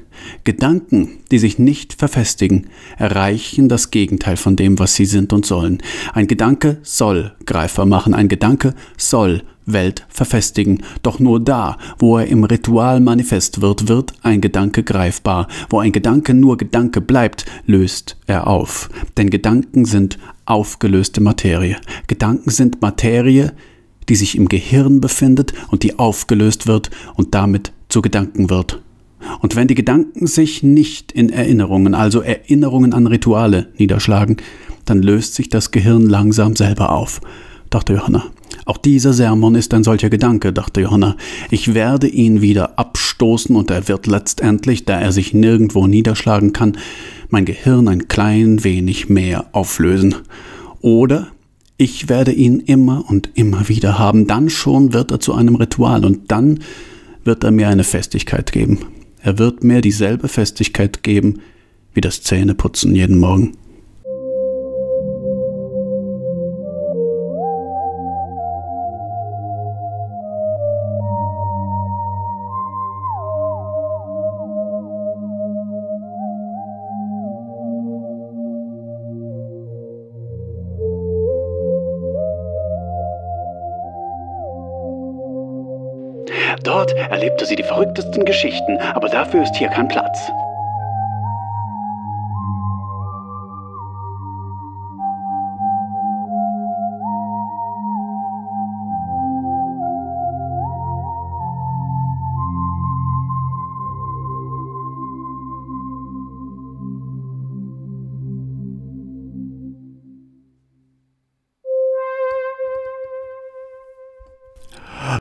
Gedanken, 0.43 1.21
die 1.31 1.39
sich 1.39 1.57
nicht 1.57 1.93
verfestigen, 1.93 2.67
erreichen 2.99 3.67
das 3.67 3.89
Gegenteil 3.89 4.37
von 4.37 4.55
dem, 4.55 4.77
was 4.77 4.93
sie 4.93 5.05
sind 5.05 5.33
und 5.33 5.43
sollen. 5.43 5.81
Ein 6.13 6.27
Gedanke 6.27 6.77
soll 6.83 7.33
greifbar 7.47 7.87
machen, 7.87 8.13
ein 8.13 8.27
Gedanke 8.27 8.75
soll 8.95 9.41
Welt 9.65 10.05
verfestigen. 10.07 10.83
Doch 11.01 11.19
nur 11.19 11.39
da, 11.39 11.79
wo 11.97 12.19
er 12.19 12.27
im 12.27 12.43
Ritual 12.43 12.99
manifest 12.99 13.59
wird, 13.59 13.87
wird 13.87 14.13
ein 14.21 14.39
Gedanke 14.39 14.83
greifbar. 14.83 15.47
Wo 15.71 15.79
ein 15.79 15.93
Gedanke 15.93 16.35
nur 16.35 16.57
Gedanke 16.57 17.01
bleibt, 17.01 17.45
löst 17.65 18.17
er 18.27 18.45
auf. 18.45 18.91
Denn 19.17 19.31
Gedanken 19.31 19.85
sind 19.85 20.19
aufgelöste 20.45 21.21
Materie. 21.21 21.77
Gedanken 22.05 22.51
sind 22.51 22.83
Materie, 22.83 23.53
die 24.09 24.15
sich 24.15 24.37
im 24.37 24.47
Gehirn 24.47 25.01
befindet 25.01 25.53
und 25.69 25.81
die 25.81 25.97
aufgelöst 25.97 26.67
wird 26.67 26.91
und 27.15 27.33
damit 27.33 27.73
zu 27.87 28.03
Gedanken 28.03 28.51
wird. 28.51 28.79
Und 29.41 29.55
wenn 29.55 29.67
die 29.67 29.75
Gedanken 29.75 30.27
sich 30.27 30.63
nicht 30.63 31.11
in 31.11 31.29
Erinnerungen, 31.29 31.93
also 31.93 32.21
Erinnerungen 32.21 32.93
an 32.93 33.07
Rituale, 33.07 33.67
niederschlagen, 33.77 34.37
dann 34.85 35.01
löst 35.01 35.35
sich 35.35 35.49
das 35.49 35.71
Gehirn 35.71 36.03
langsam 36.03 36.55
selber 36.55 36.91
auf, 36.91 37.21
dachte 37.69 37.93
Johanna. 37.93 38.25
Auch 38.65 38.77
dieser 38.77 39.13
Sermon 39.13 39.55
ist 39.55 39.73
ein 39.73 39.83
solcher 39.83 40.09
Gedanke, 40.09 40.53
dachte 40.53 40.81
Johanna. 40.81 41.15
Ich 41.49 41.73
werde 41.73 42.07
ihn 42.07 42.41
wieder 42.41 42.77
abstoßen 42.77 43.55
und 43.55 43.71
er 43.71 43.87
wird 43.87 44.07
letztendlich, 44.07 44.85
da 44.85 44.99
er 44.99 45.11
sich 45.11 45.33
nirgendwo 45.33 45.87
niederschlagen 45.87 46.53
kann, 46.53 46.77
mein 47.29 47.45
Gehirn 47.45 47.87
ein 47.87 48.07
klein 48.07 48.63
wenig 48.63 49.09
mehr 49.09 49.47
auflösen. 49.53 50.15
Oder 50.81 51.27
ich 51.77 52.09
werde 52.09 52.31
ihn 52.31 52.59
immer 52.59 53.05
und 53.09 53.29
immer 53.35 53.69
wieder 53.69 53.97
haben, 53.97 54.27
dann 54.27 54.49
schon 54.49 54.93
wird 54.93 55.11
er 55.11 55.19
zu 55.19 55.33
einem 55.33 55.55
Ritual 55.55 56.05
und 56.05 56.31
dann 56.31 56.59
wird 57.23 57.43
er 57.43 57.51
mir 57.51 57.69
eine 57.69 57.83
Festigkeit 57.83 58.51
geben. 58.51 58.79
Er 59.21 59.37
wird 59.37 59.63
mir 59.63 59.81
dieselbe 59.81 60.27
Festigkeit 60.27 61.03
geben 61.03 61.41
wie 61.93 62.01
das 62.01 62.21
Zähneputzen 62.21 62.95
jeden 62.95 63.19
Morgen. 63.19 63.57
Dort 86.63 86.93
erlebte 86.93 87.45
sie 87.45 87.55
die 87.55 87.63
verrücktesten 87.63 88.25
Geschichten, 88.25 88.77
aber 88.93 89.09
dafür 89.09 89.43
ist 89.43 89.55
hier 89.55 89.69
kein 89.69 89.87
Platz. 89.87 90.31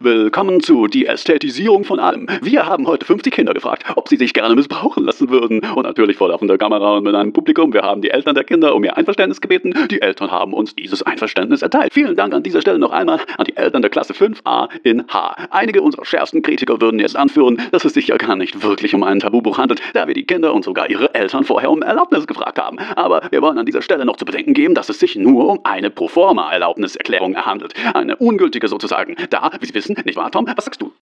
Willkommen 0.08 0.62
zu 0.62 0.86
die 0.86 1.04
Ästhetisierung 1.04 1.84
von 1.84 2.00
allem. 2.00 2.28
Wir 2.40 2.64
haben 2.64 2.86
heute 2.86 3.04
50 3.04 3.30
Kinder 3.30 3.52
gefragt, 3.52 3.84
ob 3.94 4.08
sie 4.08 4.16
sich 4.16 4.32
gerne 4.32 4.54
missbrauchen 4.54 5.04
lassen 5.04 5.28
würden. 5.28 5.60
Und 5.74 5.82
natürlich 5.82 6.16
vor 6.16 6.30
laufender 6.30 6.56
Kamera 6.56 6.96
und 6.96 7.04
mit 7.04 7.14
einem 7.14 7.34
Publikum. 7.34 7.74
Wir 7.74 7.82
haben 7.82 8.00
die 8.00 8.08
Eltern 8.08 8.34
der 8.34 8.44
Kinder 8.44 8.74
um 8.74 8.82
ihr 8.84 8.96
Einverständnis 8.96 9.42
gebeten. 9.42 9.74
Die 9.90 10.00
Eltern 10.00 10.30
haben 10.30 10.54
uns 10.54 10.74
dieses 10.74 11.02
Einverständnis 11.02 11.60
erteilt. 11.60 11.92
Vielen 11.92 12.16
Dank 12.16 12.32
an 12.32 12.42
dieser 12.42 12.62
Stelle 12.62 12.78
noch 12.78 12.90
einmal 12.90 13.20
an 13.36 13.44
die 13.44 13.54
Eltern 13.58 13.82
der 13.82 13.90
Klasse 13.90 14.14
5a 14.14 14.70
in 14.82 15.06
H. 15.08 15.36
Einige 15.50 15.82
unserer 15.82 16.06
schärfsten 16.06 16.40
Kritiker 16.40 16.80
würden 16.80 17.00
jetzt 17.00 17.14
anführen, 17.14 17.60
dass 17.70 17.84
es 17.84 17.92
sich 17.92 18.08
ja 18.08 18.16
gar 18.16 18.34
nicht 18.34 18.62
wirklich 18.62 18.94
um 18.94 19.02
ein 19.02 19.20
Tabubuch 19.20 19.58
handelt, 19.58 19.82
da 19.92 20.06
wir 20.06 20.14
die 20.14 20.24
Kinder 20.24 20.54
und 20.54 20.64
sogar 20.64 20.88
ihre 20.88 21.14
Eltern 21.14 21.44
vorher 21.44 21.70
um 21.70 21.82
Erlaubnis 21.82 22.26
gefragt 22.26 22.58
haben. 22.58 22.78
Aber 22.96 23.20
wir 23.30 23.42
wollen 23.42 23.58
an 23.58 23.66
dieser 23.66 23.82
Stelle 23.82 24.06
noch 24.06 24.16
zu 24.16 24.24
bedenken 24.24 24.54
geben, 24.54 24.74
dass 24.74 24.88
es 24.88 25.00
sich 25.00 25.16
nur 25.16 25.50
um 25.50 25.60
eine 25.64 25.90
Proforma-Erlaubniserklärung 25.90 27.36
handelt. 27.36 27.74
Eine 27.92 28.16
ungültige 28.16 28.68
sozusagen. 28.68 29.14
Da, 29.28 29.50
wie 29.60 29.66
Sie 29.66 29.74
wissen, 29.74 29.97
nicht 30.06 30.16
wahr, 30.16 30.30
Tom? 30.30 30.46
Was 30.56 30.64
sagst 30.64 30.80
du? 30.80 30.92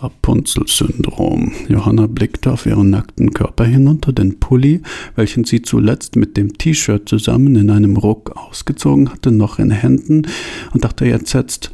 Rapunzel-Syndrom. 0.00 1.52
Johanna 1.68 2.06
blickte 2.06 2.52
auf 2.52 2.64
ihren 2.64 2.90
nackten 2.90 3.32
Körper 3.34 3.64
hinunter, 3.64 4.12
den 4.12 4.40
Pulli, 4.40 4.82
welchen 5.14 5.44
sie 5.44 5.60
zuletzt 5.62 6.16
mit 6.16 6.36
dem 6.36 6.56
T-Shirt 6.56 7.08
zusammen 7.08 7.56
in 7.56 7.70
einem 7.70 7.96
Ruck 7.96 8.34
ausgezogen 8.36 9.12
hatte, 9.12 9.30
noch 9.30 9.58
in 9.58 9.70
Händen 9.70 10.26
und 10.72 10.84
dachte 10.84 11.04
jetzt 11.04 11.34
jetzt, 11.34 11.70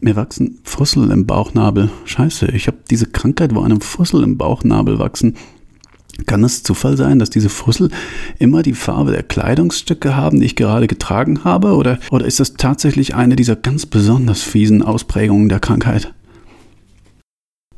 mir 0.00 0.16
wachsen 0.16 0.60
Fussel 0.62 1.10
im 1.10 1.26
Bauchnabel. 1.26 1.90
Scheiße, 2.04 2.48
ich 2.52 2.66
habe 2.66 2.78
diese 2.90 3.06
Krankheit, 3.06 3.54
wo 3.54 3.60
einem 3.60 3.80
Fussel 3.80 4.22
im 4.22 4.38
Bauchnabel 4.38 4.98
wachsen. 4.98 5.36
Kann 6.26 6.44
es 6.44 6.62
Zufall 6.62 6.96
sein, 6.96 7.18
dass 7.18 7.30
diese 7.30 7.48
Fussel 7.48 7.90
immer 8.38 8.62
die 8.62 8.74
Farbe 8.74 9.12
der 9.12 9.22
Kleidungsstücke 9.22 10.16
haben, 10.16 10.40
die 10.40 10.46
ich 10.46 10.56
gerade 10.56 10.86
getragen 10.86 11.44
habe? 11.44 11.74
Oder, 11.74 11.98
oder 12.10 12.26
ist 12.26 12.40
das 12.40 12.54
tatsächlich 12.54 13.14
eine 13.14 13.36
dieser 13.36 13.56
ganz 13.56 13.86
besonders 13.86 14.42
fiesen 14.42 14.82
Ausprägungen 14.82 15.48
der 15.48 15.60
Krankheit? 15.60 16.12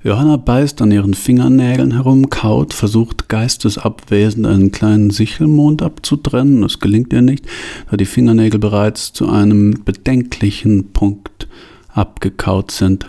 Johanna 0.04 0.36
beißt 0.36 0.82
an 0.82 0.90
ihren 0.90 1.14
Fingernägeln 1.14 1.92
herum, 1.92 2.28
kaut, 2.28 2.74
versucht 2.74 3.28
geistesabwesend 3.28 4.46
einen 4.48 4.72
kleinen 4.72 5.10
Sichelmond 5.10 5.80
abzutrennen. 5.80 6.64
Es 6.64 6.80
gelingt 6.80 7.12
ihr 7.12 7.22
nicht, 7.22 7.46
da 7.88 7.96
die 7.96 8.04
Fingernägel 8.04 8.58
bereits 8.58 9.12
zu 9.12 9.28
einem 9.28 9.84
bedenklichen 9.84 10.92
Punkt 10.92 11.46
abgekaut 11.88 12.72
sind. 12.72 13.06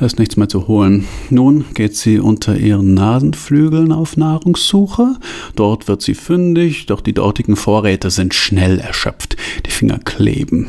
Da 0.00 0.06
ist 0.06 0.18
nichts 0.18 0.38
mehr 0.38 0.48
zu 0.48 0.66
holen. 0.66 1.06
Nun 1.28 1.66
geht 1.74 1.94
sie 1.94 2.20
unter 2.20 2.56
ihren 2.56 2.94
Nasenflügeln 2.94 3.92
auf 3.92 4.16
Nahrungssuche. 4.16 5.16
Dort 5.56 5.88
wird 5.88 6.00
sie 6.00 6.14
fündig, 6.14 6.86
doch 6.86 7.02
die 7.02 7.12
dortigen 7.12 7.54
Vorräte 7.54 8.08
sind 8.08 8.32
schnell 8.32 8.78
erschöpft. 8.78 9.36
Die 9.66 9.70
Finger 9.70 9.98
kleben. 9.98 10.68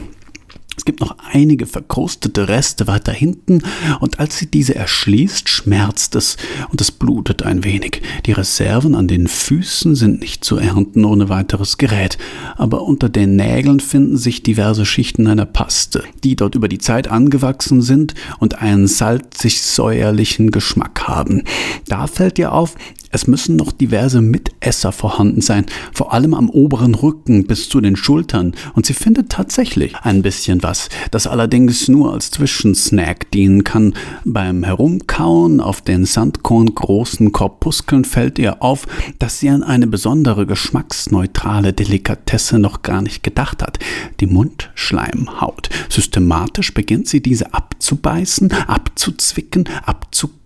Es 0.77 0.86
gibt 0.86 1.01
noch 1.01 1.15
einige 1.31 1.65
verkrustete 1.65 2.47
Reste 2.47 2.88
weiter 2.88 3.12
hinten, 3.12 3.62
und 3.99 4.19
als 4.19 4.38
sie 4.38 4.49
diese 4.49 4.73
erschließt, 4.73 5.49
schmerzt 5.49 6.15
es 6.15 6.38
und 6.71 6.79
es 6.79 6.91
blutet 6.91 7.43
ein 7.43 7.63
wenig. 7.63 8.01
Die 8.25 8.31
Reserven 8.31 8.95
an 8.95 9.07
den 9.07 9.27
Füßen 9.27 9.95
sind 9.95 10.21
nicht 10.21 10.45
zu 10.45 10.57
ernten 10.57 11.03
ohne 11.03 11.29
weiteres 11.29 11.77
Gerät, 11.77 12.17
aber 12.55 12.84
unter 12.84 13.10
den 13.10 13.36
Nägeln 13.36 13.79
finden 13.81 14.17
sich 14.17 14.43
diverse 14.43 14.86
Schichten 14.86 15.27
einer 15.27 15.45
Paste, 15.45 16.03
die 16.23 16.36
dort 16.36 16.55
über 16.55 16.69
die 16.69 16.79
Zeit 16.79 17.10
angewachsen 17.10 17.81
sind 17.81 18.15
und 18.39 18.62
einen 18.62 18.88
salzig-säuerlichen 18.88 20.51
Geschmack 20.51 21.07
haben. 21.07 21.43
Da 21.89 22.07
fällt 22.07 22.39
ihr 22.39 22.53
auf, 22.53 22.75
es 23.12 23.28
müssen 23.28 23.56
noch 23.56 23.71
diverse 23.71 24.21
Mitesser 24.21 24.91
vorhanden 24.91 25.41
sein, 25.41 25.65
vor 25.93 26.13
allem 26.13 26.34
am 26.34 26.50
oberen 26.50 26.95
Rücken 26.95 27.45
bis 27.45 27.69
zu 27.69 27.82
den 27.82 27.95
Schultern, 27.95 28.54
und 28.74 28.86
sie 28.86 28.93
findet 28.93 29.30
tatsächlich 29.30 29.95
ein 29.97 30.21
bisschen 30.21 30.63
was, 30.63 30.89
das 31.12 31.28
allerdings 31.28 31.88
nur 31.88 32.13
als 32.13 32.32
Zwischensnack 32.32 33.30
dienen 33.32 33.63
kann. 33.63 33.93
Beim 34.24 34.63
Herumkauen 34.63 35.60
auf 35.60 35.82
den 35.82 36.06
Sandkorn 36.06 36.74
großen 36.74 37.32
Korpuskeln 37.32 38.06
fällt 38.06 38.39
ihr 38.39 38.62
auf, 38.62 38.88
dass 39.19 39.39
sie 39.39 39.50
an 39.50 39.63
eine 39.63 39.88
besondere 39.88 40.45
geschmacksneutrale 40.45 41.74
Delikatesse 41.74 42.60
noch 42.60 42.82
gar 42.82 43.02
nicht 43.02 43.24
gedacht 43.24 43.62
hat, 43.62 43.80
die 44.19 44.28
Mundschleimhaut. 44.28 45.69
Systematisch 45.89 46.74
beginnt 46.74 47.08
sie 47.08 47.21
diese 47.21 47.54
abzubeißen, 47.54 48.52
abzuzwicken, 48.67 49.65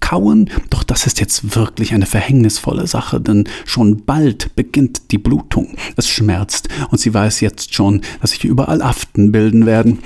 abzukauen, 0.05 0.49
doch 0.69 0.83
das 0.83 1.07
ist 1.07 1.19
jetzt 1.19 1.55
wirklich 1.55 1.93
eine 1.93 2.05
Verhängnis 2.05 2.25
verhängnisvolle 2.35 2.87
Sache, 2.87 3.21
denn 3.21 3.47
schon 3.65 4.03
bald 4.05 4.55
beginnt 4.55 5.11
die 5.11 5.17
Blutung. 5.17 5.75
Es 5.95 6.07
schmerzt 6.07 6.69
und 6.91 6.99
sie 6.99 7.13
weiß 7.13 7.39
jetzt 7.41 7.73
schon, 7.73 8.01
dass 8.21 8.31
sich 8.31 8.45
überall 8.45 8.81
Aften 8.81 9.31
bilden 9.31 9.65
werden. 9.65 9.99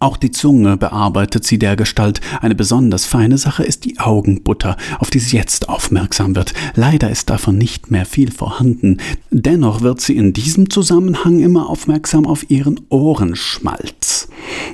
Auch 0.00 0.16
die 0.16 0.32
Zunge 0.32 0.76
bearbeitet 0.76 1.44
sie 1.44 1.58
dergestalt. 1.58 2.20
Eine 2.40 2.56
besonders 2.56 3.06
feine 3.06 3.38
Sache 3.38 3.62
ist 3.62 3.84
die 3.84 4.00
Augenbutter, 4.00 4.76
auf 4.98 5.10
die 5.10 5.20
sie 5.20 5.36
jetzt 5.36 5.68
aufmerksam 5.68 6.34
wird. 6.34 6.54
Leider 6.74 7.08
ist 7.08 7.30
davon 7.30 7.56
nicht 7.56 7.90
mehr 7.90 8.04
viel 8.04 8.32
vorhanden. 8.32 8.98
Dennoch 9.30 9.82
wird 9.82 10.00
sie 10.00 10.16
in 10.16 10.32
diesem 10.32 10.70
Zusammenhang 10.70 11.38
immer 11.40 11.70
aufmerksam 11.70 12.26
auf 12.26 12.50
ihren 12.50 12.80
Ohrenschmalz. 12.88 14.28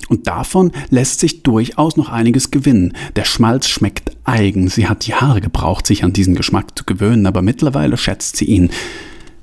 Und 0.09 0.27
davon 0.27 0.73
lässt 0.89 1.21
sich 1.21 1.43
durchaus 1.43 1.97
noch 1.97 2.09
einiges 2.09 2.51
gewinnen. 2.51 2.95
Der 3.15 3.25
Schmalz 3.25 3.69
schmeckt 3.69 4.12
eigen. 4.25 4.69
Sie 4.69 4.89
hat 4.89 5.07
Jahre 5.07 5.41
gebraucht, 5.41 5.87
sich 5.87 6.05
an 6.05 6.13
diesen 6.13 6.35
Geschmack 6.35 6.77
zu 6.79 6.85
gewöhnen, 6.85 7.27
aber 7.27 7.43
mittlerweile 7.43 7.97
schätzt 7.97 8.37
sie 8.37 8.47
ihn. 8.47 8.71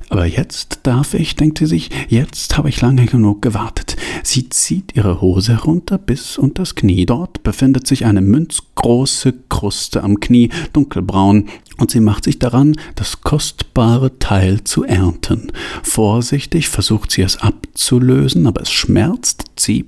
Aber 0.09 0.25
jetzt 0.25 0.79
darf 0.83 1.13
ich, 1.13 1.35
denkt 1.35 1.59
sie 1.59 1.67
sich, 1.67 1.91
jetzt 2.07 2.57
habe 2.57 2.69
ich 2.69 2.81
lange 2.81 3.05
genug 3.05 3.43
gewartet. 3.43 3.95
Sie 4.23 4.49
zieht 4.49 4.95
ihre 4.95 5.21
Hose 5.21 5.53
herunter 5.53 5.99
bis 5.99 6.39
unter 6.39 6.63
das 6.63 6.73
Knie. 6.73 7.05
Dort 7.05 7.43
befindet 7.43 7.85
sich 7.85 8.05
eine 8.05 8.21
münzgroße 8.21 9.33
Kruste 9.49 10.03
am 10.03 10.19
Knie, 10.19 10.49
dunkelbraun, 10.73 11.49
und 11.77 11.91
sie 11.91 12.01
macht 12.01 12.25
sich 12.25 12.39
daran, 12.39 12.75
das 12.95 13.21
kostbare 13.21 14.17
Teil 14.19 14.63
zu 14.63 14.83
ernten. 14.83 15.51
Vorsichtig 15.83 16.67
versucht 16.67 17.11
sie 17.11 17.21
es 17.21 17.37
abzulösen, 17.37 18.47
aber 18.47 18.63
es 18.63 18.71
schmerzt, 18.71 19.45
zieht. 19.55 19.87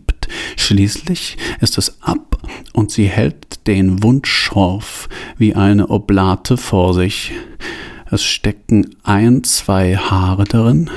Schließlich 0.56 1.38
ist 1.60 1.78
es 1.78 2.02
ab 2.02 2.31
und 2.74 2.92
sie 2.92 3.06
hält 3.06 3.68
den 3.68 4.04
Wundschorf 4.04 5.10
wie 5.38 5.56
eine 5.56 5.90
Oblate 5.90 6.58
vor 6.58 6.94
sich. 6.94 7.32
Es 8.10 8.24
stecken 8.24 8.96
ein, 9.04 9.44
zwei 9.44 9.96
Haare 9.96 10.44
darin. 10.44 10.90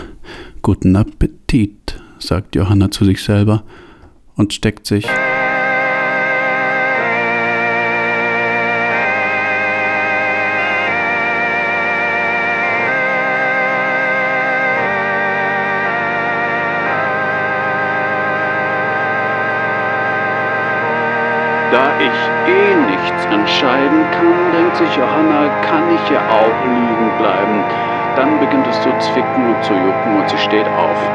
Guten 0.62 0.96
Appetit, 0.96 2.00
sagt 2.18 2.54
Johanna 2.56 2.90
zu 2.90 3.04
sich 3.04 3.22
selber 3.22 3.64
und 4.36 4.52
steckt 4.52 4.86
sich 4.86 5.06
nichts 23.04 23.26
entscheiden 23.26 24.10
kann, 24.10 24.50
denkt 24.50 24.76
sich 24.76 24.96
Johanna, 24.96 25.50
kann 25.50 25.90
ich 25.90 26.08
ja 26.08 26.26
auch 26.30 26.64
liegen 26.64 27.18
bleiben. 27.18 27.66
Dann 28.14 28.38
beginnt 28.38 28.66
es 28.66 28.80
zu 28.80 28.94
zwicken 28.94 29.46
und 29.46 29.62
zu 29.62 29.74
jucken 29.74 30.16
und 30.16 30.30
sie 30.30 30.38
steht 30.38 30.72
auf. 30.74 31.12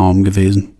Traum 0.00 0.24
gewesen. 0.24 0.76